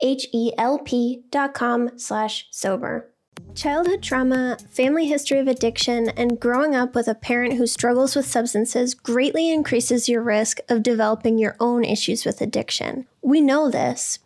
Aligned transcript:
H-E-L-P 0.00 1.24
dot 1.30 1.54
com 1.54 1.98
slash 1.98 2.46
sober. 2.50 3.10
Childhood 3.54 4.02
trauma, 4.02 4.56
family 4.70 5.06
history 5.06 5.38
of 5.38 5.48
addiction, 5.48 6.10
and 6.10 6.38
growing 6.38 6.74
up 6.74 6.94
with 6.94 7.08
a 7.08 7.14
parent 7.14 7.54
who 7.54 7.66
struggles 7.66 8.14
with 8.14 8.26
substances 8.26 8.94
greatly 8.94 9.50
increases 9.50 10.08
your 10.08 10.22
risk 10.22 10.60
of 10.68 10.82
developing 10.82 11.38
your 11.38 11.56
own 11.58 11.84
issues 11.84 12.24
with 12.24 12.40
addiction. 12.40 13.06
We 13.22 13.40
know 13.40 13.70
this. 13.70 14.20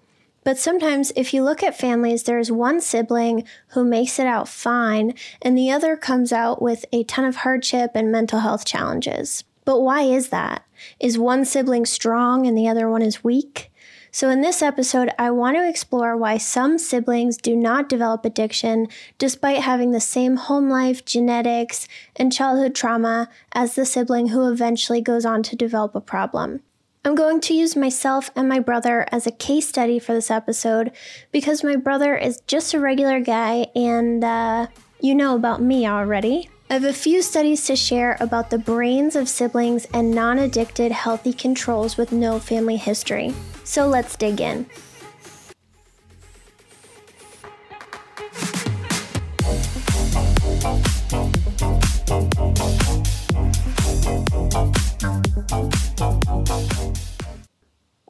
But 0.44 0.58
sometimes, 0.58 1.12
if 1.14 1.32
you 1.32 1.44
look 1.44 1.62
at 1.62 1.78
families, 1.78 2.24
there's 2.24 2.50
one 2.50 2.80
sibling 2.80 3.44
who 3.68 3.84
makes 3.84 4.18
it 4.18 4.26
out 4.26 4.48
fine, 4.48 5.14
and 5.40 5.56
the 5.56 5.70
other 5.70 5.96
comes 5.96 6.32
out 6.32 6.60
with 6.60 6.84
a 6.92 7.04
ton 7.04 7.24
of 7.24 7.36
hardship 7.36 7.92
and 7.94 8.10
mental 8.10 8.40
health 8.40 8.64
challenges. 8.64 9.44
But 9.64 9.80
why 9.80 10.02
is 10.02 10.30
that? 10.30 10.64
Is 10.98 11.16
one 11.16 11.44
sibling 11.44 11.86
strong 11.86 12.46
and 12.46 12.58
the 12.58 12.68
other 12.68 12.88
one 12.88 13.02
is 13.02 13.22
weak? 13.22 13.71
So, 14.14 14.28
in 14.28 14.42
this 14.42 14.60
episode, 14.60 15.08
I 15.18 15.30
want 15.30 15.56
to 15.56 15.66
explore 15.66 16.18
why 16.18 16.36
some 16.36 16.76
siblings 16.76 17.38
do 17.38 17.56
not 17.56 17.88
develop 17.88 18.26
addiction 18.26 18.88
despite 19.16 19.62
having 19.62 19.92
the 19.92 20.00
same 20.00 20.36
home 20.36 20.68
life, 20.68 21.02
genetics, 21.06 21.88
and 22.16 22.30
childhood 22.30 22.74
trauma 22.74 23.30
as 23.52 23.74
the 23.74 23.86
sibling 23.86 24.28
who 24.28 24.52
eventually 24.52 25.00
goes 25.00 25.24
on 25.24 25.42
to 25.44 25.56
develop 25.56 25.94
a 25.94 26.00
problem. 26.02 26.60
I'm 27.06 27.14
going 27.14 27.40
to 27.40 27.54
use 27.54 27.74
myself 27.74 28.30
and 28.36 28.50
my 28.50 28.60
brother 28.60 29.06
as 29.10 29.26
a 29.26 29.32
case 29.32 29.66
study 29.66 29.98
for 29.98 30.12
this 30.12 30.30
episode 30.30 30.92
because 31.32 31.64
my 31.64 31.76
brother 31.76 32.14
is 32.14 32.42
just 32.46 32.74
a 32.74 32.80
regular 32.80 33.18
guy 33.18 33.68
and 33.74 34.22
uh, 34.22 34.66
you 35.00 35.14
know 35.14 35.34
about 35.34 35.62
me 35.62 35.86
already. 35.86 36.50
I 36.72 36.76
have 36.76 36.84
a 36.84 36.92
few 36.94 37.20
studies 37.20 37.66
to 37.66 37.76
share 37.76 38.16
about 38.18 38.48
the 38.48 38.56
brains 38.56 39.14
of 39.14 39.28
siblings 39.28 39.84
and 39.92 40.10
non 40.10 40.38
addicted 40.38 40.90
healthy 40.90 41.34
controls 41.34 41.98
with 41.98 42.12
no 42.12 42.38
family 42.38 42.78
history. 42.78 43.34
So 43.62 43.86
let's 43.86 44.16
dig 44.16 44.40
in. 44.40 44.64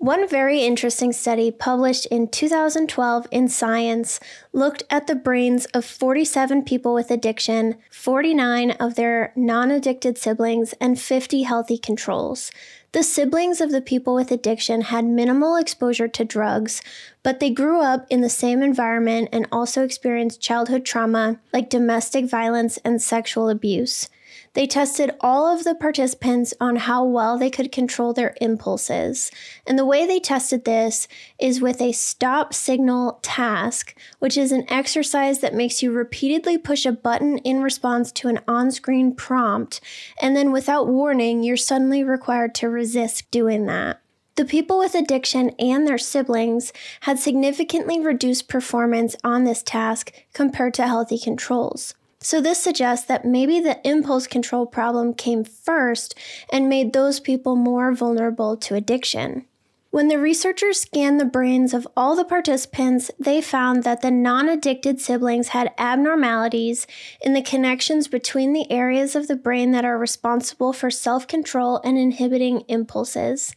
One 0.03 0.27
very 0.27 0.63
interesting 0.63 1.13
study 1.13 1.53
published 1.53 2.07
in 2.07 2.27
2012 2.27 3.29
in 3.31 3.47
Science 3.47 4.19
looked 4.53 4.83
at 4.91 5.07
the 5.07 5.15
brains 5.15 5.67
of 5.67 5.85
47 5.85 6.65
people 6.65 6.93
with 6.93 7.09
addiction, 7.09 7.77
49 7.89 8.73
of 8.73 8.97
their 8.97 9.33
non 9.37 9.71
addicted 9.71 10.19
siblings, 10.19 10.75
and 10.81 11.01
50 11.01 11.45
healthy 11.45 11.79
controls. 11.79 12.51
The 12.91 13.05
siblings 13.05 13.61
of 13.61 13.71
the 13.71 13.81
people 13.81 14.17
with 14.17 14.33
addiction 14.33 14.81
had 14.81 15.05
minimal 15.05 15.55
exposure 15.55 16.09
to 16.09 16.25
drugs, 16.25 16.83
but 17.23 17.39
they 17.39 17.51
grew 17.51 17.81
up 17.81 18.05
in 18.11 18.23
the 18.23 18.29
same 18.29 18.61
environment 18.61 19.29
and 19.31 19.47
also 19.53 19.85
experienced 19.85 20.41
childhood 20.41 20.85
trauma 20.85 21.39
like 21.53 21.71
domestic 21.71 22.25
violence 22.25 22.77
and 22.79 23.01
sexual 23.01 23.49
abuse. 23.49 24.09
They 24.55 24.67
tested 24.67 25.13
all 25.21 25.47
of 25.47 25.65
the 25.65 25.75
participants 25.75 26.53
on 26.61 26.77
how 26.77 27.05
well 27.05 27.39
they 27.39 27.49
could 27.49 27.73
control 27.73 28.13
their 28.13 28.35
impulses. 28.39 29.31
And 29.67 29.79
the 29.79 29.87
way 29.87 30.07
they 30.07 30.21
tested 30.21 30.67
this 30.67 31.09
is 31.39 31.63
with 31.63 31.81
a 31.81 31.93
stop 31.93 32.53
signal 32.53 33.19
task, 33.23 33.97
which 34.19 34.37
is 34.37 34.53
an 34.53 34.71
exercise 34.71 35.39
that 35.39 35.55
makes 35.55 35.83
you 35.83 35.91
repeatedly 35.91 36.59
push 36.59 36.85
a 36.85 36.93
button 36.93 37.39
in 37.39 37.63
response 37.63 38.13
to 38.13 38.29
an 38.29 38.41
on 38.47 38.71
screen 38.71 39.15
prompt. 39.15 39.81
And 40.21 40.37
then 40.37 40.53
without 40.53 40.87
warning, 40.87 41.43
you're 41.43 41.57
suddenly 41.57 42.05
required 42.05 42.55
to 42.57 42.69
resist 42.69 43.31
doing 43.31 43.65
that. 43.67 44.01
The 44.37 44.43
The 44.43 44.49
people 44.49 44.79
with 44.79 44.97
addiction 44.97 45.51
and 45.61 45.87
their 45.87 45.99
siblings 45.99 46.73
had 47.03 47.21
significantly 47.21 48.01
reduced 48.01 48.49
performance 48.49 49.15
on 49.23 49.45
this 49.45 49.63
task 49.63 50.13
compared 50.33 50.75
to 50.75 50.89
healthy 50.89 51.17
controls. 51.17 51.95
So, 52.23 52.41
this 52.41 52.59
suggests 52.63 53.07
that 53.07 53.25
maybe 53.25 53.59
the 53.59 53.81
impulse 53.87 54.29
control 54.29 54.65
problem 54.65 55.13
came 55.13 55.43
first 55.43 56.17
and 56.53 56.69
made 56.69 56.93
those 56.93 57.19
people 57.19 57.57
more 57.57 57.93
vulnerable 57.93 58.57
to 58.59 58.77
addiction. 58.77 59.45
When 59.93 60.09
the 60.09 60.19
researchers 60.19 60.81
scanned 60.81 61.21
the 61.21 61.27
brains 61.27 61.75
of 61.75 61.87
all 61.95 62.17
the 62.17 62.25
participants, 62.25 63.11
they 63.19 63.43
found 63.43 63.85
that 63.85 64.01
the 64.01 64.11
non 64.11 64.49
addicted 64.49 65.03
siblings 65.03 65.49
had 65.49 65.75
abnormalities 65.77 66.87
in 67.21 67.35
the 67.35 67.43
connections 67.43 68.09
between 68.09 68.55
the 68.55 68.71
areas 68.71 69.15
of 69.15 69.29
the 69.29 69.37
brain 69.37 69.73
that 69.73 69.85
are 69.85 69.99
responsible 69.99 70.73
for 70.73 70.91
self 70.91 71.27
control 71.27 71.79
and 71.85 71.99
inhibiting 71.99 72.65
impulses. 72.69 73.55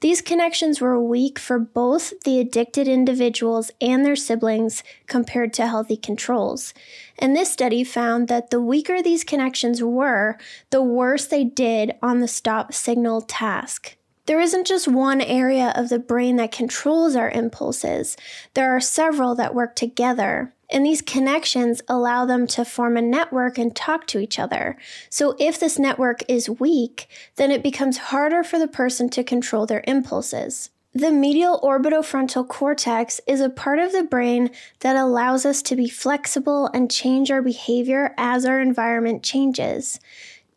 These 0.00 0.22
connections 0.22 0.80
were 0.80 0.98
weak 0.98 1.38
for 1.38 1.58
both 1.58 2.18
the 2.24 2.40
addicted 2.40 2.88
individuals 2.88 3.70
and 3.82 4.04
their 4.04 4.16
siblings 4.16 4.82
compared 5.06 5.52
to 5.54 5.66
healthy 5.66 5.96
controls. 5.96 6.72
And 7.18 7.36
this 7.36 7.52
study 7.52 7.84
found 7.84 8.28
that 8.28 8.48
the 8.48 8.62
weaker 8.62 9.02
these 9.02 9.24
connections 9.24 9.82
were, 9.82 10.38
the 10.70 10.82
worse 10.82 11.26
they 11.26 11.44
did 11.44 11.96
on 12.02 12.20
the 12.20 12.28
stop 12.28 12.72
signal 12.72 13.20
task. 13.20 13.96
There 14.24 14.40
isn't 14.40 14.66
just 14.66 14.88
one 14.88 15.20
area 15.20 15.72
of 15.76 15.90
the 15.90 15.98
brain 15.98 16.36
that 16.36 16.52
controls 16.52 17.14
our 17.14 17.30
impulses, 17.30 18.16
there 18.54 18.74
are 18.74 18.80
several 18.80 19.34
that 19.34 19.54
work 19.54 19.76
together. 19.76 20.54
And 20.70 20.86
these 20.86 21.02
connections 21.02 21.82
allow 21.88 22.24
them 22.24 22.46
to 22.48 22.64
form 22.64 22.96
a 22.96 23.02
network 23.02 23.58
and 23.58 23.74
talk 23.74 24.06
to 24.08 24.18
each 24.18 24.38
other. 24.38 24.76
So, 25.08 25.34
if 25.38 25.58
this 25.58 25.78
network 25.78 26.22
is 26.28 26.48
weak, 26.48 27.08
then 27.36 27.50
it 27.50 27.62
becomes 27.62 27.98
harder 27.98 28.44
for 28.44 28.58
the 28.58 28.68
person 28.68 29.08
to 29.10 29.24
control 29.24 29.66
their 29.66 29.82
impulses. 29.86 30.70
The 30.92 31.12
medial 31.12 31.60
orbitofrontal 31.60 32.48
cortex 32.48 33.20
is 33.24 33.40
a 33.40 33.48
part 33.48 33.78
of 33.78 33.92
the 33.92 34.02
brain 34.02 34.50
that 34.80 34.96
allows 34.96 35.46
us 35.46 35.62
to 35.62 35.76
be 35.76 35.88
flexible 35.88 36.68
and 36.74 36.90
change 36.90 37.30
our 37.30 37.42
behavior 37.42 38.12
as 38.18 38.44
our 38.44 38.60
environment 38.60 39.22
changes. 39.22 40.00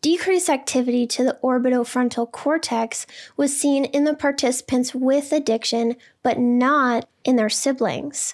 Decreased 0.01 0.49
activity 0.49 1.05
to 1.07 1.23
the 1.23 1.37
orbitofrontal 1.43 2.31
cortex 2.31 3.05
was 3.37 3.55
seen 3.55 3.85
in 3.85 4.05
the 4.05 4.15
participants 4.15 4.95
with 4.95 5.31
addiction, 5.31 5.95
but 6.23 6.39
not 6.39 7.07
in 7.23 7.35
their 7.35 7.47
siblings. 7.47 8.33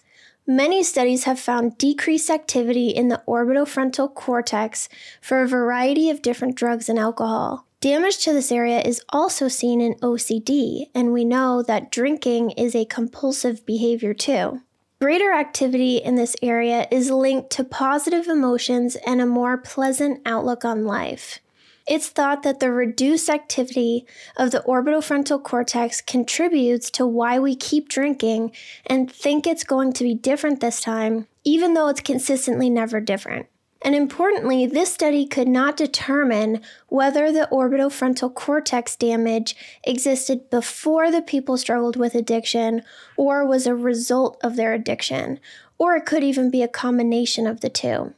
Many 0.49 0.81
studies 0.81 1.25
have 1.25 1.39
found 1.39 1.77
decreased 1.77 2.27
activity 2.27 2.89
in 2.89 3.09
the 3.09 3.21
orbitofrontal 3.27 4.15
cortex 4.15 4.89
for 5.21 5.43
a 5.43 5.47
variety 5.47 6.09
of 6.09 6.23
different 6.23 6.55
drugs 6.55 6.89
and 6.89 6.97
alcohol. 6.97 7.67
Damage 7.81 8.17
to 8.23 8.33
this 8.33 8.51
area 8.51 8.81
is 8.81 8.99
also 9.09 9.47
seen 9.47 9.79
in 9.79 9.93
OCD, 10.01 10.89
and 10.95 11.13
we 11.13 11.23
know 11.23 11.61
that 11.61 11.91
drinking 11.91 12.49
is 12.57 12.73
a 12.73 12.85
compulsive 12.85 13.63
behavior 13.67 14.15
too. 14.15 14.61
Greater 14.99 15.31
activity 15.31 15.97
in 15.97 16.15
this 16.15 16.35
area 16.41 16.87
is 16.89 17.11
linked 17.11 17.51
to 17.51 17.63
positive 17.63 18.27
emotions 18.27 18.97
and 19.05 19.21
a 19.21 19.27
more 19.27 19.55
pleasant 19.55 20.19
outlook 20.25 20.65
on 20.65 20.83
life. 20.83 21.39
It's 21.89 22.07
thought 22.07 22.43
that 22.43 22.59
the 22.59 22.71
reduced 22.71 23.31
activity 23.31 24.05
of 24.37 24.51
the 24.51 24.59
orbitofrontal 24.59 25.43
cortex 25.43 26.01
contributes 26.01 26.91
to 26.91 27.07
why 27.07 27.39
we 27.39 27.55
keep 27.55 27.89
drinking 27.89 28.51
and 28.85 29.11
think 29.11 29.47
it's 29.47 29.63
going 29.63 29.93
to 29.93 30.03
be 30.03 30.13
different 30.13 30.59
this 30.61 30.81
time, 30.81 31.25
even 31.43 31.73
though 31.73 31.87
it's 31.87 32.01
consistently 32.01 32.69
never 32.69 32.99
different. 33.01 33.47
And 33.81 33.95
importantly, 33.95 34.67
this 34.67 34.93
study 34.93 35.25
could 35.25 35.47
not 35.47 35.77
determine 35.77 36.61
whether 36.89 37.31
the 37.31 37.49
orbitofrontal 37.51 38.35
cortex 38.35 38.95
damage 38.95 39.55
existed 39.83 40.51
before 40.51 41.09
the 41.09 41.23
people 41.23 41.57
struggled 41.57 41.95
with 41.95 42.13
addiction 42.13 42.83
or 43.17 43.43
was 43.47 43.65
a 43.65 43.73
result 43.73 44.37
of 44.43 44.57
their 44.57 44.73
addiction, 44.73 45.39
or 45.79 45.95
it 45.95 46.05
could 46.05 46.23
even 46.23 46.51
be 46.51 46.61
a 46.61 46.67
combination 46.67 47.47
of 47.47 47.61
the 47.61 47.69
two. 47.69 48.13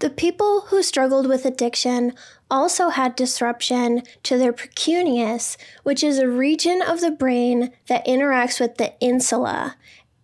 The 0.00 0.10
people 0.10 0.62
who 0.68 0.82
struggled 0.82 1.26
with 1.28 1.44
addiction 1.44 2.14
also 2.50 2.88
had 2.88 3.14
disruption 3.14 4.02
to 4.22 4.38
their 4.38 4.52
precuneus, 4.52 5.58
which 5.82 6.02
is 6.02 6.18
a 6.18 6.26
region 6.26 6.80
of 6.80 7.02
the 7.02 7.10
brain 7.10 7.72
that 7.86 8.06
interacts 8.06 8.58
with 8.58 8.76
the 8.76 8.94
insula 9.00 9.76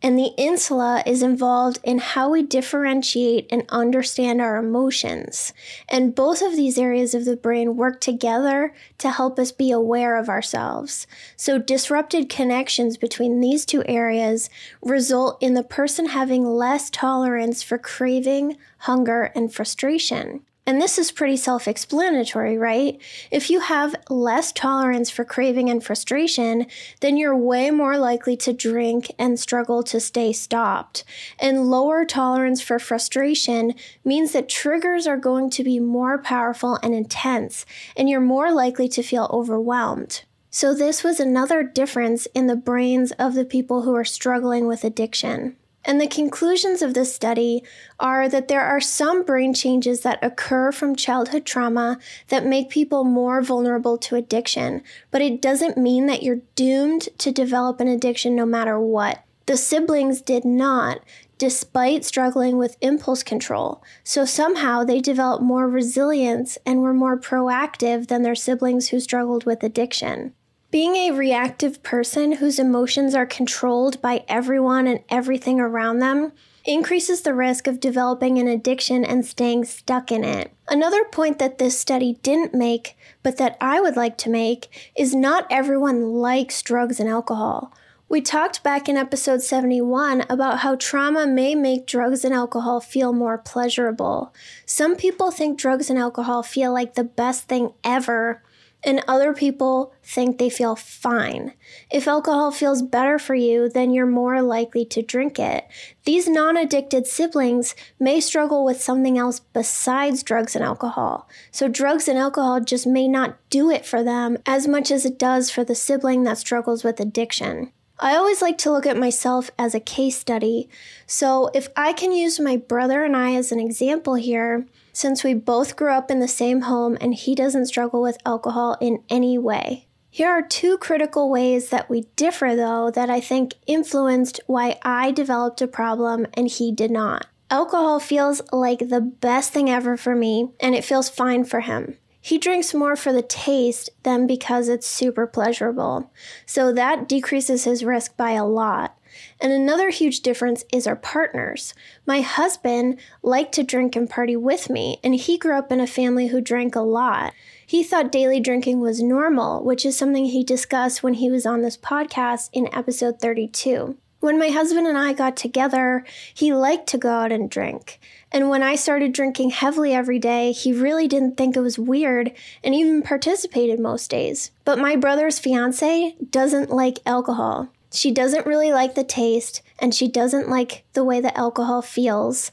and 0.03 0.19
the 0.19 0.33
insula 0.37 1.03
is 1.07 1.23
involved 1.23 1.79
in 1.83 1.99
how 1.99 2.31
we 2.31 2.43
differentiate 2.43 3.47
and 3.51 3.65
understand 3.71 4.41
our 4.41 4.57
emotions. 4.57 5.53
And 5.89 6.15
both 6.15 6.43
of 6.43 6.55
these 6.55 6.79
areas 6.79 7.15
of 7.15 7.25
the 7.25 7.37
brain 7.37 7.77
work 7.77 8.01
together 8.01 8.75
to 8.99 9.11
help 9.11 9.39
us 9.39 9.53
be 9.53 9.71
aware 9.71 10.17
of 10.17 10.29
ourselves. 10.29 11.07
So, 11.37 11.59
disrupted 11.59 12.29
connections 12.29 12.97
between 12.97 13.41
these 13.41 13.65
two 13.65 13.83
areas 13.87 14.51
result 14.83 15.43
in 15.43 15.55
the 15.55 15.65
person 15.65 16.07
having 16.07 16.45
less 16.45 16.91
tolerance 16.91 17.63
for 17.63 17.79
craving, 17.79 18.59
hunger, 18.79 19.33
and 19.35 19.53
frustration. 19.53 20.43
And 20.69 20.83
this 20.83 20.99
is 20.99 21.13
pretty 21.13 21.37
self 21.37 21.69
explanatory, 21.69 22.59
right? 22.59 23.01
If 23.31 23.51
you 23.51 23.61
have 23.61 23.95
less 24.11 24.51
tolerance 24.51 25.11
for 25.11 25.25
craving 25.25 25.71
and 25.71 25.83
frustration, 25.83 26.67
then 27.01 27.17
you're 27.17 27.37
way 27.37 27.71
more 27.71 27.97
likely 27.97 28.37
to 28.39 28.53
drink 28.53 29.13
and 29.17 29.39
struggle 29.39 29.85
to 29.85 30.01
stay 30.01 30.33
stopped. 30.33 31.05
And 31.39 31.71
lower 31.71 32.05
tolerance 32.05 32.61
for 32.61 32.81
frustration 32.81 33.75
means 34.05 34.33
that 34.33 34.49
triggers 34.49 35.07
are 35.07 35.17
going 35.17 35.51
to 35.51 35.63
be 35.63 35.79
more 35.79 36.19
powerful 36.19 36.81
and 36.83 36.93
intense, 36.93 37.65
and 37.97 38.11
you're 38.11 38.21
more 38.21 38.53
likely 38.53 38.89
to 38.89 39.05
feel 39.05 39.31
overwhelmed. 39.33 40.25
So, 40.51 40.75
this 40.75 41.05
was 41.05 41.21
another 41.21 41.63
difference 41.63 42.27
in 42.35 42.49
the 42.49 42.57
brains 42.57 43.13
of 43.13 43.35
the 43.35 43.45
people 43.45 43.83
who 43.83 43.95
are 43.95 44.05
struggling 44.05 44.67
with 44.67 44.85
addiction. 44.85 45.57
And 45.87 46.01
the 46.01 46.09
conclusions 46.09 46.83
of 46.83 46.95
this 46.95 47.15
study 47.15 47.63
are 48.01 48.29
that 48.29 48.49
there 48.49 48.61
are 48.61 48.81
some 48.81 49.23
brain 49.23 49.55
changes 49.55 50.01
that 50.01 50.19
occur 50.21 50.73
from 50.73 50.97
childhood 50.97 51.47
trauma 51.47 51.99
that 52.27 52.45
make 52.45 52.71
people 52.71 53.05
more 53.05 53.41
vulnerable 53.41 53.97
to 53.99 54.17
addiction, 54.17 54.83
but 55.13 55.23
it 55.23 55.41
doesn't 55.41 55.79
mean 55.79 56.07
that 56.07 56.25
you're 56.25 56.41
doomed 56.57 57.09
to 57.19 57.31
develop 57.31 57.79
an 57.79 57.87
addiction 57.87 58.35
no 58.35 58.45
matter 58.45 58.81
what. 58.81 59.23
The 59.47 59.57
siblings 59.57 60.21
did 60.21 60.45
not, 60.45 61.03
despite 61.39 62.05
struggling 62.05 62.57
with 62.57 62.77
impulse 62.81 63.23
control. 63.23 63.81
So 64.03 64.25
somehow 64.25 64.83
they 64.83 65.01
developed 65.01 65.45
more 65.45 65.69
resilience 65.69 66.59
and 66.67 66.81
were 66.81 66.95
more 66.95 67.17
proactive 67.17 68.09
than 68.09 68.23
their 68.23 68.35
siblings 68.35 68.89
who 68.89 68.99
struggled 68.99 69.47
with 69.47 69.63
addiction. 69.63 70.35
Being 70.71 70.97
a 70.97 71.13
reactive 71.13 71.83
person 71.83 72.33
whose 72.33 72.59
emotions 72.59 73.15
are 73.15 73.27
controlled 73.27 74.03
by 74.03 74.25
everyone 74.29 74.89
and 74.89 75.01
everything 75.09 75.61
around 75.61 76.01
them 76.01 76.33
increases 76.65 77.23
the 77.23 77.35
risk 77.35 77.69
of 77.69 77.79
developing 77.79 78.39
an 78.39 78.49
addiction 78.49 79.05
and 79.05 79.25
staying 79.25 79.65
stuck 79.65 80.11
in 80.11 80.25
it. 80.25 80.53
Another 80.69 81.05
point 81.05 81.39
that 81.39 81.59
this 81.59 81.79
study 81.79 82.19
didn't 82.23 82.53
make, 82.53 82.97
but 83.23 83.37
that 83.37 83.57
I 83.61 83.81
would 83.81 83.95
like 83.95 84.19
to 84.19 84.31
make, 84.31 84.91
is 84.97 85.15
not 85.15 85.47
everyone 85.51 86.15
likes 86.15 86.61
drugs 86.63 86.99
and 86.99 87.09
alcohol. 87.09 87.73
We 88.09 88.21
talked 88.21 88.63
back 88.63 88.89
in 88.89 88.97
episode 88.97 89.43
71 89.43 90.25
about 90.29 90.61
how 90.61 90.77
trauma 90.77 91.27
may 91.27 91.55
make 91.55 91.87
drugs 91.87 92.25
and 92.25 92.35
alcohol 92.35 92.81
feel 92.81 93.13
more 93.13 93.39
pleasurable. 93.39 94.33
Some 94.65 94.97
people 94.97 95.31
think 95.31 95.59
drugs 95.59 95.91
and 95.91 95.99
alcohol 95.99 96.43
feel 96.45 96.73
like 96.73 96.95
the 96.95 97.05
best 97.05 97.49
thing 97.49 97.73
ever, 97.83 98.43
and 98.87 99.03
other 99.09 99.35
people 99.35 99.93
think 100.03 100.39
they 100.39 100.49
feel 100.49 100.77
fine. 100.77 101.53
If 101.91 102.07
alcohol 102.07 102.53
feels 102.53 102.81
better 102.81 103.19
for 103.19 103.35
you, 103.35 103.69
then 103.69 103.91
you're 103.91 104.07
more 104.07 104.41
likely 104.41 104.85
to 104.87 105.03
drink 105.03 105.39
it. 105.41 105.67
These 106.05 106.29
non 106.29 106.57
addicted 106.57 107.07
siblings 107.07 107.75
may 107.99 108.21
struggle 108.21 108.65
with 108.65 108.81
something 108.81 109.19
else 109.19 109.41
besides 109.41 110.23
drugs 110.23 110.55
and 110.55 110.65
alcohol. 110.65 111.29
So, 111.51 111.67
drugs 111.69 112.07
and 112.07 112.17
alcohol 112.17 112.61
just 112.61 112.87
may 112.87 113.09
not 113.09 113.37
do 113.51 113.71
it 113.71 113.85
for 113.85 114.05
them 114.05 114.39
as 114.47 114.69
much 114.69 114.93
as 114.93 115.05
it 115.05 115.19
does 115.19 115.51
for 115.51 115.65
the 115.65 115.75
sibling 115.75 116.23
that 116.23 116.39
struggles 116.39 116.85
with 116.85 117.01
addiction. 117.01 117.73
I 117.99 118.15
always 118.15 118.43
like 118.43 118.59
to 118.59 118.71
look 118.71 118.87
at 118.87 118.99
myself 118.99 119.51
as 119.59 119.75
a 119.75 119.81
case 119.81 120.19
study. 120.19 120.69
So, 121.07 121.51
if 121.55 121.69
I 121.77 121.93
can 121.93 122.13
use 122.13 122.39
my 122.39 122.57
brother 122.57 123.05
and 123.05 123.17
I 123.17 123.35
as 123.35 123.51
an 123.51 123.59
example 123.59 124.15
here, 124.15 124.67
since 124.97 125.23
we 125.23 125.35
both 125.35 125.77
grew 125.77 125.93
up 125.93 126.11
in 126.11 126.21
the 126.21 126.27
same 126.27 126.63
home 126.63 126.97
and 127.03 127.13
he 127.13 127.35
doesn't 127.35 127.67
struggle 127.67 128.01
with 128.01 128.17
alcohol 128.25 128.79
in 128.81 129.03
any 129.11 129.37
way. 129.37 129.87
Here 130.09 130.31
are 130.31 130.41
two 130.41 130.79
critical 130.79 131.29
ways 131.29 131.69
that 131.69 131.91
we 131.91 132.07
differ, 132.17 132.57
though, 132.57 132.91
that 132.93 133.11
I 133.11 133.21
think 133.21 133.57
influenced 133.67 134.41
why 134.47 134.79
I 134.81 135.11
developed 135.11 135.61
a 135.61 135.67
problem 135.67 136.27
and 136.33 136.49
he 136.49 136.73
did 136.73 136.91
not. 136.91 137.27
Alcohol 137.51 138.01
feels 138.01 138.41
like 138.53 138.89
the 138.89 139.03
best 139.03 139.53
thing 139.53 139.69
ever 139.69 139.99
for 139.99 140.17
me, 140.17 140.49
and 140.61 140.75
it 140.75 140.83
feels 140.83 141.11
fine 141.11 141.45
for 141.45 141.61
him. 141.61 141.99
He 142.27 142.39
drinks 142.39 142.75
more 142.75 142.97
for 142.97 143.13
the 143.13 143.23
taste 143.23 143.89
than 144.03 144.27
because 144.27 144.69
it's 144.69 144.85
super 144.85 145.29
pleasurable. 145.29 146.11
So 146.45 146.73
that 146.73 147.09
decreases 147.09 147.63
his 147.63 147.85
risk 147.85 148.17
by 148.17 148.33
a 148.33 148.45
lot. 148.45 148.99
And 149.41 149.53
another 149.53 149.91
huge 149.91 150.23
difference 150.23 150.65
is 150.73 150.89
our 150.89 150.97
partners. 150.97 151.73
My 152.05 152.23
husband 152.23 152.99
liked 153.23 153.55
to 153.55 153.63
drink 153.63 153.95
and 153.95 154.11
party 154.11 154.35
with 154.35 154.69
me, 154.69 154.99
and 155.05 155.15
he 155.15 155.39
grew 155.39 155.57
up 155.57 155.71
in 155.71 155.79
a 155.79 155.87
family 155.87 156.27
who 156.27 156.41
drank 156.41 156.75
a 156.75 156.81
lot. 156.81 157.33
He 157.65 157.85
thought 157.85 158.11
daily 158.11 158.41
drinking 158.41 158.81
was 158.81 159.01
normal, 159.01 159.63
which 159.63 159.87
is 159.87 159.97
something 159.97 160.25
he 160.25 160.43
discussed 160.43 161.05
when 161.05 161.15
he 161.15 161.31
was 161.31 161.47
on 161.47 161.63
this 161.63 161.77
podcast 161.77 162.51
in 162.53 162.69
episode 162.75 163.21
32. 163.21 163.97
When 164.21 164.39
my 164.39 164.49
husband 164.49 164.87
and 164.87 164.97
I 164.97 165.13
got 165.13 165.37
together, 165.37 166.05
he 166.33 166.53
liked 166.53 166.89
to 166.89 166.99
go 166.99 167.11
out 167.11 167.33
and 167.33 167.51
drink. 167.51 168.01
And 168.33 168.49
when 168.49 168.63
I 168.63 168.75
started 168.75 169.13
drinking 169.13 169.51
heavily 169.51 169.95
every 169.95 170.19
day, 170.19 170.53
he 170.53 170.73
really 170.73 171.07
didn't 171.07 171.37
think 171.37 171.57
it 171.57 171.61
was 171.61 171.79
weird 171.79 172.33
and 172.65 172.75
even 172.75 173.03
participated 173.03 173.79
most 173.79 174.11
days. 174.11 174.51
But 174.65 174.79
my 174.79 174.97
brother's 174.97 175.39
fiance 175.39 176.17
doesn't 176.31 176.71
like 176.71 176.99
alcohol. 177.07 177.69
She 177.93 178.11
doesn't 178.11 178.47
really 178.47 178.73
like 178.73 178.95
the 178.95 179.05
taste 179.05 179.63
and 179.79 179.95
she 179.95 180.09
doesn't 180.09 180.49
like 180.49 180.85
the 180.95 181.05
way 181.05 181.21
the 181.21 181.37
alcohol 181.39 181.83
feels. 181.83 182.51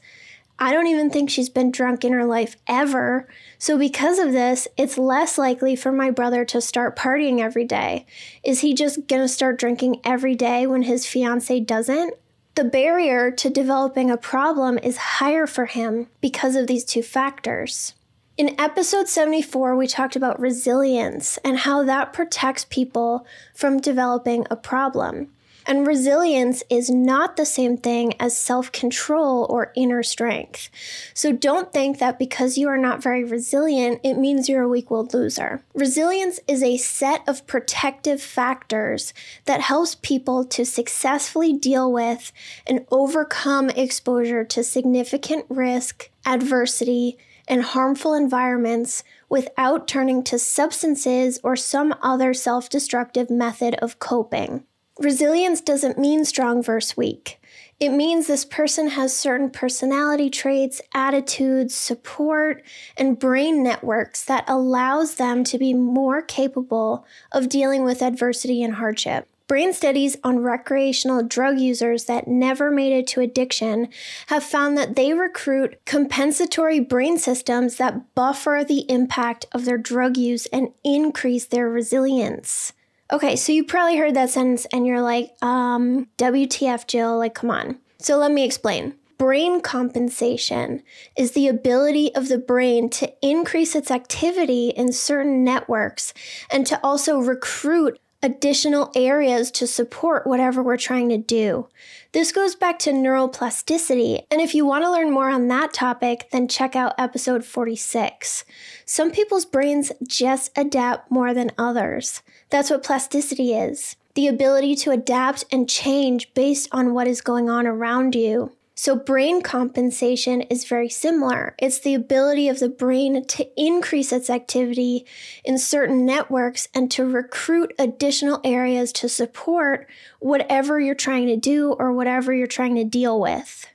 I 0.58 0.72
don't 0.72 0.86
even 0.86 1.10
think 1.10 1.30
she's 1.30 1.48
been 1.48 1.72
drunk 1.72 2.04
in 2.04 2.12
her 2.12 2.24
life 2.24 2.56
ever. 2.68 3.28
So, 3.58 3.76
because 3.76 4.18
of 4.18 4.32
this, 4.32 4.68
it's 4.76 4.96
less 4.96 5.36
likely 5.36 5.74
for 5.74 5.90
my 5.90 6.10
brother 6.10 6.44
to 6.46 6.60
start 6.60 6.96
partying 6.96 7.40
every 7.40 7.64
day. 7.64 8.06
Is 8.44 8.60
he 8.60 8.72
just 8.72 9.08
gonna 9.08 9.28
start 9.28 9.58
drinking 9.58 10.00
every 10.04 10.34
day 10.34 10.66
when 10.66 10.82
his 10.82 11.06
fiance 11.06 11.58
doesn't? 11.60 12.14
The 12.54 12.64
barrier 12.64 13.32
to 13.32 13.50
developing 13.50 14.10
a 14.10 14.16
problem 14.16 14.78
is 14.78 14.96
higher 14.96 15.46
for 15.46 15.66
him 15.66 16.06
because 16.20 16.54
of 16.54 16.68
these 16.68 16.84
two 16.84 17.02
factors. 17.02 17.94
In 18.36 18.58
episode 18.60 19.08
74, 19.08 19.74
we 19.74 19.88
talked 19.88 20.14
about 20.14 20.40
resilience 20.40 21.36
and 21.38 21.58
how 21.58 21.82
that 21.84 22.12
protects 22.12 22.64
people 22.64 23.26
from 23.54 23.80
developing 23.80 24.46
a 24.50 24.56
problem. 24.56 25.30
And 25.66 25.86
resilience 25.86 26.62
is 26.68 26.90
not 26.90 27.36
the 27.36 27.46
same 27.46 27.76
thing 27.78 28.14
as 28.20 28.36
self 28.36 28.70
control 28.70 29.46
or 29.48 29.72
inner 29.74 30.02
strength. 30.02 30.68
So 31.14 31.32
don't 31.32 31.72
think 31.72 31.98
that 31.98 32.18
because 32.18 32.58
you 32.58 32.68
are 32.68 32.76
not 32.76 33.02
very 33.02 33.24
resilient, 33.24 34.00
it 34.04 34.14
means 34.14 34.48
you're 34.48 34.62
a 34.62 34.68
weak 34.68 34.90
willed 34.90 35.14
loser. 35.14 35.62
Resilience 35.74 36.38
is 36.46 36.62
a 36.62 36.76
set 36.76 37.26
of 37.26 37.46
protective 37.46 38.20
factors 38.20 39.14
that 39.46 39.62
helps 39.62 39.94
people 39.94 40.44
to 40.44 40.66
successfully 40.66 41.52
deal 41.54 41.90
with 41.90 42.30
and 42.66 42.86
overcome 42.90 43.70
exposure 43.70 44.44
to 44.44 44.62
significant 44.62 45.46
risk, 45.48 46.10
adversity, 46.26 47.16
and 47.48 47.62
harmful 47.62 48.14
environments 48.14 49.02
without 49.28 49.88
turning 49.88 50.22
to 50.24 50.38
substances 50.38 51.38
or 51.42 51.56
some 51.56 51.94
other 52.02 52.34
self 52.34 52.68
destructive 52.68 53.30
method 53.30 53.74
of 53.76 53.98
coping. 53.98 54.64
Resilience 54.98 55.60
doesn't 55.60 55.98
mean 55.98 56.24
strong 56.24 56.62
versus 56.62 56.96
weak. 56.96 57.40
It 57.80 57.88
means 57.88 58.26
this 58.26 58.44
person 58.44 58.90
has 58.90 59.14
certain 59.14 59.50
personality 59.50 60.30
traits, 60.30 60.80
attitudes, 60.94 61.74
support, 61.74 62.62
and 62.96 63.18
brain 63.18 63.64
networks 63.64 64.24
that 64.24 64.44
allows 64.46 65.16
them 65.16 65.42
to 65.44 65.58
be 65.58 65.74
more 65.74 66.22
capable 66.22 67.04
of 67.32 67.48
dealing 67.48 67.82
with 67.82 68.02
adversity 68.02 68.62
and 68.62 68.74
hardship. 68.74 69.28
Brain 69.48 69.72
studies 69.72 70.16
on 70.22 70.38
recreational 70.38 71.22
drug 71.22 71.58
users 71.58 72.04
that 72.04 72.28
never 72.28 72.70
made 72.70 72.92
it 72.92 73.06
to 73.08 73.20
addiction 73.20 73.88
have 74.28 74.44
found 74.44 74.78
that 74.78 74.94
they 74.94 75.12
recruit 75.12 75.84
compensatory 75.84 76.80
brain 76.80 77.18
systems 77.18 77.76
that 77.76 78.14
buffer 78.14 78.64
the 78.66 78.90
impact 78.90 79.44
of 79.52 79.64
their 79.64 79.76
drug 79.76 80.16
use 80.16 80.46
and 80.46 80.68
increase 80.82 81.44
their 81.44 81.68
resilience. 81.68 82.72
Okay, 83.12 83.36
so 83.36 83.52
you 83.52 83.64
probably 83.64 83.98
heard 83.98 84.14
that 84.14 84.30
sentence 84.30 84.66
and 84.72 84.86
you're 84.86 85.02
like, 85.02 85.30
um, 85.42 86.08
WTF, 86.16 86.86
Jill, 86.86 87.18
like, 87.18 87.34
come 87.34 87.50
on. 87.50 87.78
So 87.98 88.16
let 88.16 88.32
me 88.32 88.44
explain. 88.44 88.94
Brain 89.18 89.60
compensation 89.60 90.82
is 91.16 91.32
the 91.32 91.46
ability 91.46 92.14
of 92.14 92.28
the 92.28 92.38
brain 92.38 92.90
to 92.90 93.12
increase 93.22 93.76
its 93.76 93.90
activity 93.90 94.70
in 94.70 94.92
certain 94.92 95.44
networks 95.44 96.12
and 96.50 96.66
to 96.66 96.80
also 96.82 97.18
recruit 97.18 97.98
additional 98.24 98.90
areas 98.96 99.50
to 99.52 99.66
support 99.66 100.26
whatever 100.26 100.62
we're 100.62 100.78
trying 100.78 101.10
to 101.10 101.18
do. 101.18 101.68
This 102.12 102.32
goes 102.32 102.54
back 102.54 102.78
to 102.80 102.90
neuroplasticity, 102.90 104.24
and 104.30 104.40
if 104.40 104.54
you 104.54 104.64
want 104.64 104.82
to 104.82 104.90
learn 104.90 105.12
more 105.12 105.28
on 105.28 105.48
that 105.48 105.74
topic, 105.74 106.28
then 106.32 106.48
check 106.48 106.74
out 106.74 106.94
episode 106.96 107.44
46. 107.44 108.44
Some 108.86 109.10
people's 109.10 109.44
brains 109.44 109.92
just 110.08 110.50
adapt 110.56 111.10
more 111.10 111.34
than 111.34 111.52
others. 111.58 112.22
That's 112.48 112.70
what 112.70 112.82
plasticity 112.82 113.52
is 113.52 113.96
the 114.14 114.28
ability 114.28 114.76
to 114.76 114.92
adapt 114.92 115.44
and 115.50 115.68
change 115.68 116.32
based 116.34 116.68
on 116.72 116.94
what 116.94 117.08
is 117.08 117.20
going 117.20 117.50
on 117.50 117.66
around 117.66 118.14
you. 118.14 118.52
So, 118.76 118.96
brain 118.96 119.40
compensation 119.40 120.40
is 120.42 120.64
very 120.64 120.88
similar. 120.88 121.54
It's 121.58 121.78
the 121.78 121.94
ability 121.94 122.48
of 122.48 122.58
the 122.58 122.68
brain 122.68 123.24
to 123.24 123.48
increase 123.56 124.12
its 124.12 124.28
activity 124.28 125.06
in 125.44 125.58
certain 125.58 126.04
networks 126.04 126.66
and 126.74 126.90
to 126.90 127.04
recruit 127.04 127.72
additional 127.78 128.40
areas 128.42 128.92
to 128.94 129.08
support 129.08 129.88
whatever 130.18 130.80
you're 130.80 130.96
trying 130.96 131.28
to 131.28 131.36
do 131.36 131.72
or 131.72 131.92
whatever 131.92 132.34
you're 132.34 132.48
trying 132.48 132.74
to 132.74 132.84
deal 132.84 133.20
with. 133.20 133.66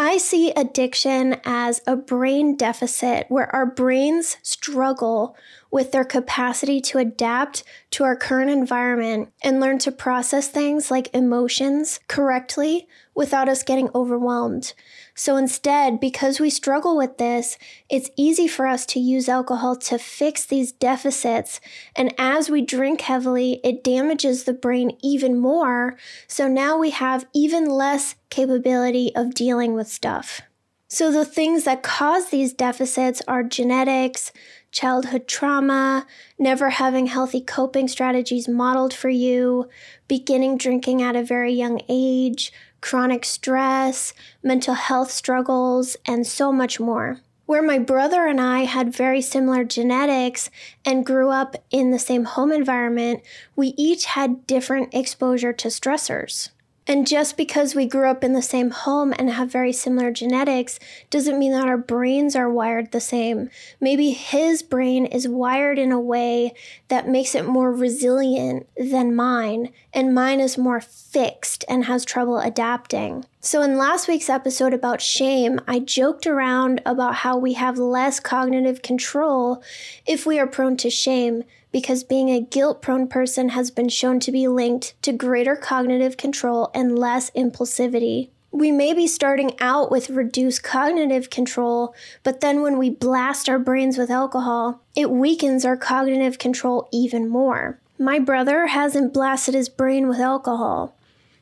I 0.00 0.18
see 0.18 0.52
addiction 0.52 1.40
as 1.44 1.80
a 1.84 1.96
brain 1.96 2.56
deficit 2.56 3.26
where 3.28 3.52
our 3.52 3.66
brains 3.66 4.36
struggle 4.42 5.36
with 5.72 5.90
their 5.90 6.04
capacity 6.04 6.80
to 6.82 6.98
adapt 6.98 7.64
to 7.90 8.04
our 8.04 8.14
current 8.14 8.48
environment 8.48 9.32
and 9.42 9.58
learn 9.58 9.78
to 9.80 9.90
process 9.90 10.46
things 10.46 10.88
like 10.92 11.12
emotions 11.12 11.98
correctly 12.06 12.86
without 13.12 13.48
us 13.48 13.64
getting 13.64 13.90
overwhelmed. 13.92 14.72
So 15.18 15.36
instead, 15.36 15.98
because 15.98 16.38
we 16.38 16.48
struggle 16.48 16.96
with 16.96 17.18
this, 17.18 17.58
it's 17.90 18.08
easy 18.16 18.46
for 18.46 18.68
us 18.68 18.86
to 18.86 19.00
use 19.00 19.28
alcohol 19.28 19.74
to 19.74 19.98
fix 19.98 20.46
these 20.46 20.70
deficits. 20.70 21.60
And 21.96 22.14
as 22.18 22.48
we 22.48 22.62
drink 22.62 23.00
heavily, 23.00 23.60
it 23.64 23.82
damages 23.82 24.44
the 24.44 24.52
brain 24.52 24.96
even 25.02 25.36
more. 25.36 25.96
So 26.28 26.46
now 26.46 26.78
we 26.78 26.90
have 26.90 27.26
even 27.34 27.68
less 27.68 28.14
capability 28.30 29.10
of 29.16 29.34
dealing 29.34 29.74
with 29.74 29.88
stuff. 29.88 30.40
So 30.86 31.10
the 31.10 31.24
things 31.24 31.64
that 31.64 31.82
cause 31.82 32.30
these 32.30 32.54
deficits 32.54 33.20
are 33.26 33.42
genetics, 33.42 34.32
childhood 34.70 35.26
trauma, 35.26 36.06
never 36.38 36.70
having 36.70 37.06
healthy 37.06 37.40
coping 37.40 37.88
strategies 37.88 38.48
modeled 38.48 38.94
for 38.94 39.10
you, 39.10 39.68
beginning 40.06 40.58
drinking 40.58 41.02
at 41.02 41.16
a 41.16 41.24
very 41.24 41.52
young 41.52 41.80
age, 41.88 42.52
chronic 42.80 43.24
stress, 43.24 44.14
mental 44.42 44.74
health 44.74 45.10
struggles, 45.10 45.96
and 46.06 46.26
so 46.26 46.52
much 46.52 46.78
more. 46.78 47.20
Where 47.46 47.62
my 47.62 47.78
brother 47.78 48.26
and 48.26 48.40
I 48.40 48.64
had 48.64 48.92
very 48.92 49.22
similar 49.22 49.64
genetics 49.64 50.50
and 50.84 51.06
grew 51.06 51.30
up 51.30 51.56
in 51.70 51.90
the 51.90 51.98
same 51.98 52.24
home 52.24 52.52
environment, 52.52 53.22
we 53.56 53.68
each 53.78 54.04
had 54.04 54.46
different 54.46 54.92
exposure 54.92 55.54
to 55.54 55.68
stressors. 55.68 56.50
And 56.90 57.06
just 57.06 57.36
because 57.36 57.74
we 57.74 57.84
grew 57.84 58.08
up 58.08 58.24
in 58.24 58.32
the 58.32 58.40
same 58.40 58.70
home 58.70 59.12
and 59.18 59.28
have 59.28 59.52
very 59.52 59.74
similar 59.74 60.10
genetics 60.10 60.80
doesn't 61.10 61.38
mean 61.38 61.52
that 61.52 61.68
our 61.68 61.76
brains 61.76 62.34
are 62.34 62.48
wired 62.48 62.92
the 62.92 63.00
same. 63.00 63.50
Maybe 63.78 64.12
his 64.12 64.62
brain 64.62 65.04
is 65.04 65.28
wired 65.28 65.78
in 65.78 65.92
a 65.92 66.00
way 66.00 66.54
that 66.88 67.06
makes 67.06 67.34
it 67.34 67.46
more 67.46 67.70
resilient 67.70 68.66
than 68.74 69.14
mine, 69.14 69.70
and 69.92 70.14
mine 70.14 70.40
is 70.40 70.56
more 70.56 70.80
fixed 70.80 71.62
and 71.68 71.84
has 71.84 72.06
trouble 72.06 72.38
adapting. 72.38 73.26
So, 73.40 73.60
in 73.60 73.76
last 73.76 74.08
week's 74.08 74.30
episode 74.30 74.72
about 74.72 75.02
shame, 75.02 75.60
I 75.68 75.80
joked 75.80 76.26
around 76.26 76.80
about 76.86 77.16
how 77.16 77.36
we 77.36 77.52
have 77.52 77.76
less 77.76 78.18
cognitive 78.18 78.80
control 78.80 79.62
if 80.06 80.24
we 80.24 80.38
are 80.38 80.46
prone 80.46 80.78
to 80.78 80.88
shame 80.88 81.44
because 81.78 82.02
being 82.02 82.28
a 82.28 82.40
guilt 82.40 82.82
prone 82.82 83.06
person 83.06 83.50
has 83.50 83.70
been 83.70 83.88
shown 83.88 84.18
to 84.18 84.32
be 84.32 84.48
linked 84.48 85.00
to 85.00 85.12
greater 85.12 85.54
cognitive 85.54 86.16
control 86.16 86.72
and 86.74 86.98
less 86.98 87.30
impulsivity. 87.36 88.30
We 88.50 88.72
may 88.72 88.94
be 88.94 89.06
starting 89.06 89.52
out 89.60 89.88
with 89.88 90.10
reduced 90.10 90.64
cognitive 90.64 91.30
control, 91.30 91.94
but 92.24 92.40
then 92.40 92.62
when 92.62 92.78
we 92.78 92.90
blast 92.90 93.48
our 93.48 93.60
brains 93.60 93.96
with 93.96 94.10
alcohol, 94.10 94.80
it 94.96 95.08
weakens 95.08 95.64
our 95.64 95.76
cognitive 95.76 96.40
control 96.40 96.88
even 96.92 97.28
more. 97.28 97.78
My 97.96 98.18
brother 98.18 98.66
hasn't 98.66 99.14
blasted 99.14 99.54
his 99.54 99.68
brain 99.68 100.08
with 100.08 100.18
alcohol. 100.18 100.96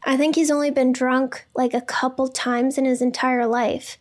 I 0.08 0.16
think 0.16 0.36
he's 0.36 0.52
only 0.52 0.70
been 0.70 0.92
drunk 0.92 1.46
like 1.52 1.74
a 1.74 1.80
couple 1.80 2.28
times 2.28 2.78
in 2.78 2.84
his 2.84 3.02
entire 3.02 3.44
life. 3.44 3.98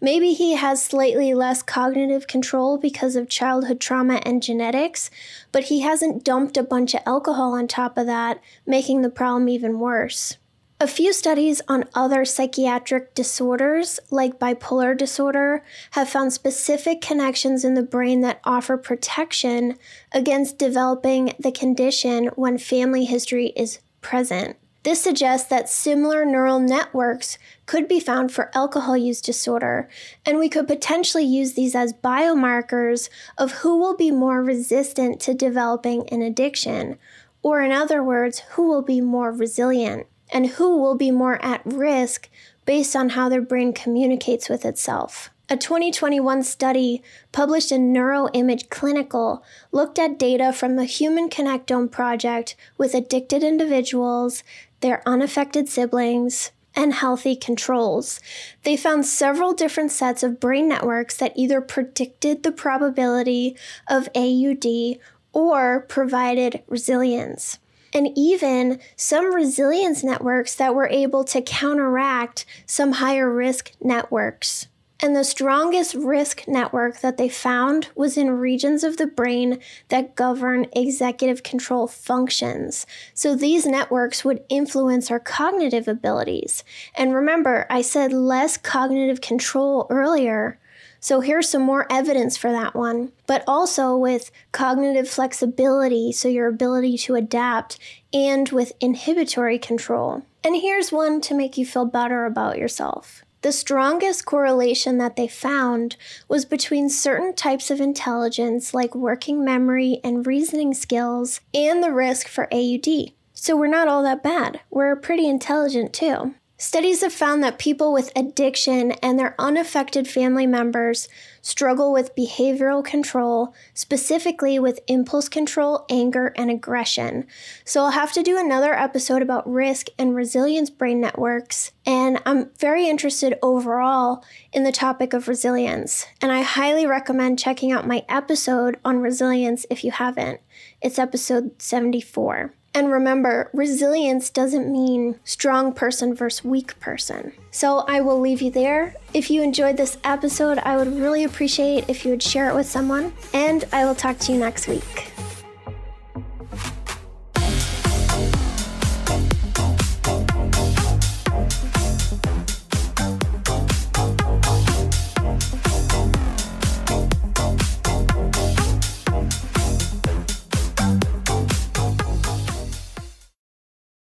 Maybe 0.00 0.32
he 0.32 0.54
has 0.54 0.80
slightly 0.80 1.34
less 1.34 1.64
cognitive 1.64 2.28
control 2.28 2.78
because 2.78 3.16
of 3.16 3.28
childhood 3.28 3.80
trauma 3.80 4.22
and 4.24 4.40
genetics, 4.40 5.10
but 5.50 5.64
he 5.64 5.80
hasn't 5.80 6.22
dumped 6.22 6.56
a 6.56 6.62
bunch 6.62 6.94
of 6.94 7.02
alcohol 7.04 7.54
on 7.54 7.66
top 7.66 7.98
of 7.98 8.06
that, 8.06 8.40
making 8.66 9.02
the 9.02 9.10
problem 9.10 9.48
even 9.48 9.80
worse. 9.80 10.36
A 10.80 10.86
few 10.86 11.12
studies 11.12 11.60
on 11.66 11.88
other 11.92 12.24
psychiatric 12.24 13.12
disorders, 13.16 13.98
like 14.12 14.38
bipolar 14.38 14.96
disorder, 14.96 15.64
have 15.90 16.08
found 16.08 16.32
specific 16.32 17.00
connections 17.00 17.64
in 17.64 17.74
the 17.74 17.82
brain 17.82 18.20
that 18.20 18.40
offer 18.44 18.76
protection 18.76 19.76
against 20.12 20.56
developing 20.56 21.32
the 21.36 21.50
condition 21.50 22.26
when 22.36 22.58
family 22.58 23.06
history 23.06 23.46
is 23.56 23.80
present. 24.02 24.56
This 24.84 25.02
suggests 25.02 25.48
that 25.48 25.68
similar 25.68 26.24
neural 26.24 26.60
networks 26.60 27.36
could 27.66 27.88
be 27.88 28.00
found 28.00 28.32
for 28.32 28.50
alcohol 28.54 28.96
use 28.96 29.20
disorder, 29.20 29.88
and 30.24 30.38
we 30.38 30.48
could 30.48 30.68
potentially 30.68 31.24
use 31.24 31.54
these 31.54 31.74
as 31.74 31.92
biomarkers 31.92 33.08
of 33.36 33.52
who 33.52 33.76
will 33.76 33.96
be 33.96 34.10
more 34.10 34.42
resistant 34.42 35.20
to 35.20 35.34
developing 35.34 36.08
an 36.10 36.22
addiction, 36.22 36.96
or 37.42 37.60
in 37.60 37.72
other 37.72 38.02
words, 38.02 38.40
who 38.50 38.68
will 38.68 38.82
be 38.82 39.00
more 39.00 39.32
resilient 39.32 40.06
and 40.30 40.46
who 40.46 40.78
will 40.78 40.94
be 40.94 41.10
more 41.10 41.44
at 41.44 41.62
risk 41.64 42.28
based 42.64 42.94
on 42.94 43.10
how 43.10 43.28
their 43.28 43.42
brain 43.42 43.72
communicates 43.72 44.48
with 44.48 44.64
itself. 44.64 45.30
A 45.50 45.56
2021 45.56 46.42
study 46.42 47.02
published 47.32 47.72
in 47.72 47.90
Neuroimage 47.90 48.68
Clinical 48.68 49.42
looked 49.72 49.98
at 49.98 50.18
data 50.18 50.52
from 50.52 50.76
the 50.76 50.84
Human 50.84 51.30
Connectome 51.30 51.90
Project 51.90 52.54
with 52.76 52.92
addicted 52.92 53.42
individuals, 53.42 54.42
their 54.80 55.02
unaffected 55.06 55.68
siblings, 55.68 56.52
and 56.74 56.94
healthy 56.94 57.34
controls. 57.34 58.20
They 58.62 58.76
found 58.76 59.04
several 59.04 59.52
different 59.52 59.90
sets 59.90 60.22
of 60.22 60.38
brain 60.38 60.68
networks 60.68 61.16
that 61.16 61.32
either 61.34 61.60
predicted 61.60 62.42
the 62.42 62.52
probability 62.52 63.56
of 63.88 64.08
AUD 64.14 64.98
or 65.32 65.80
provided 65.88 66.62
resilience 66.68 67.58
and 67.92 68.08
even 68.16 68.78
some 68.96 69.34
resilience 69.34 70.04
networks 70.04 70.54
that 70.54 70.74
were 70.74 70.88
able 70.88 71.24
to 71.24 71.42
counteract 71.42 72.44
some 72.66 72.92
higher 72.92 73.30
risk 73.30 73.72
networks. 73.80 74.68
And 75.00 75.14
the 75.14 75.22
strongest 75.22 75.94
risk 75.94 76.48
network 76.48 77.00
that 77.00 77.18
they 77.18 77.28
found 77.28 77.88
was 77.94 78.16
in 78.16 78.32
regions 78.32 78.82
of 78.82 78.96
the 78.96 79.06
brain 79.06 79.60
that 79.90 80.16
govern 80.16 80.66
executive 80.72 81.44
control 81.44 81.86
functions. 81.86 82.84
So 83.14 83.36
these 83.36 83.64
networks 83.64 84.24
would 84.24 84.42
influence 84.48 85.08
our 85.08 85.20
cognitive 85.20 85.86
abilities. 85.86 86.64
And 86.96 87.14
remember, 87.14 87.64
I 87.70 87.80
said 87.80 88.12
less 88.12 88.56
cognitive 88.56 89.20
control 89.20 89.86
earlier. 89.88 90.58
So 90.98 91.20
here's 91.20 91.48
some 91.48 91.62
more 91.62 91.86
evidence 91.88 92.36
for 92.36 92.50
that 92.50 92.74
one. 92.74 93.12
But 93.28 93.44
also 93.46 93.96
with 93.96 94.32
cognitive 94.50 95.08
flexibility, 95.08 96.10
so 96.10 96.26
your 96.26 96.48
ability 96.48 96.98
to 96.98 97.14
adapt, 97.14 97.78
and 98.12 98.48
with 98.48 98.72
inhibitory 98.80 99.60
control. 99.60 100.24
And 100.42 100.56
here's 100.56 100.90
one 100.90 101.20
to 101.20 101.34
make 101.34 101.56
you 101.56 101.64
feel 101.64 101.84
better 101.84 102.24
about 102.24 102.58
yourself. 102.58 103.22
The 103.42 103.52
strongest 103.52 104.24
correlation 104.24 104.98
that 104.98 105.14
they 105.14 105.28
found 105.28 105.96
was 106.26 106.44
between 106.44 106.88
certain 106.90 107.34
types 107.34 107.70
of 107.70 107.80
intelligence, 107.80 108.74
like 108.74 108.94
working 108.94 109.44
memory 109.44 110.00
and 110.02 110.26
reasoning 110.26 110.74
skills, 110.74 111.40
and 111.54 111.82
the 111.82 111.92
risk 111.92 112.26
for 112.26 112.52
AUD. 112.52 113.12
So 113.34 113.56
we're 113.56 113.68
not 113.68 113.86
all 113.86 114.02
that 114.02 114.24
bad. 114.24 114.60
We're 114.70 114.96
pretty 114.96 115.28
intelligent 115.28 115.92
too. 115.92 116.34
Studies 116.60 117.02
have 117.02 117.12
found 117.12 117.40
that 117.44 117.56
people 117.56 117.92
with 117.92 118.10
addiction 118.16 118.90
and 119.00 119.16
their 119.16 119.36
unaffected 119.38 120.08
family 120.08 120.44
members 120.44 121.08
struggle 121.40 121.92
with 121.92 122.16
behavioral 122.16 122.84
control, 122.84 123.54
specifically 123.74 124.58
with 124.58 124.80
impulse 124.88 125.28
control, 125.28 125.86
anger, 125.88 126.32
and 126.34 126.50
aggression. 126.50 127.28
So, 127.64 127.84
I'll 127.84 127.92
have 127.92 128.12
to 128.14 128.24
do 128.24 128.36
another 128.36 128.74
episode 128.74 129.22
about 129.22 129.48
risk 129.48 129.86
and 130.00 130.16
resilience 130.16 130.68
brain 130.68 131.00
networks. 131.00 131.70
And 131.86 132.20
I'm 132.26 132.50
very 132.58 132.88
interested 132.88 133.38
overall 133.40 134.24
in 134.52 134.64
the 134.64 134.72
topic 134.72 135.12
of 135.12 135.28
resilience. 135.28 136.08
And 136.20 136.32
I 136.32 136.42
highly 136.42 136.86
recommend 136.86 137.38
checking 137.38 137.70
out 137.70 137.86
my 137.86 138.04
episode 138.08 138.78
on 138.84 138.98
resilience 138.98 139.64
if 139.70 139.84
you 139.84 139.92
haven't. 139.92 140.40
It's 140.82 140.98
episode 140.98 141.62
74. 141.62 142.52
And 142.78 142.92
remember, 142.92 143.50
resilience 143.52 144.30
doesn't 144.30 144.70
mean 144.70 145.18
strong 145.24 145.72
person 145.72 146.14
versus 146.14 146.44
weak 146.44 146.78
person. 146.78 147.32
So 147.50 147.78
I 147.88 148.00
will 148.02 148.20
leave 148.20 148.40
you 148.40 148.52
there. 148.52 148.94
If 149.12 149.32
you 149.32 149.42
enjoyed 149.42 149.76
this 149.76 149.98
episode, 150.04 150.58
I 150.58 150.76
would 150.76 150.96
really 150.96 151.24
appreciate 151.24 151.88
if 151.88 152.04
you 152.04 152.12
would 152.12 152.22
share 152.22 152.48
it 152.48 152.54
with 152.54 152.66
someone. 152.66 153.12
And 153.34 153.64
I 153.72 153.84
will 153.84 153.96
talk 153.96 154.20
to 154.20 154.32
you 154.32 154.38
next 154.38 154.68
week. 154.68 155.10